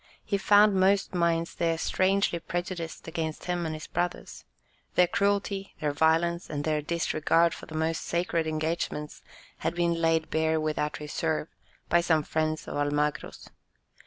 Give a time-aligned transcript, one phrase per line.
[0.25, 4.45] He found most minds there strangely prejudiced against him and his brothers.
[4.95, 9.21] Their cruelty, their violence, and their disregard of the most sacred engagements
[9.59, 11.49] had been laid bare without reserve,
[11.87, 13.51] by some friends of Almagro's.